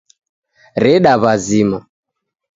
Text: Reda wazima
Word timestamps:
Reda 0.75 1.15
wazima 1.21 1.85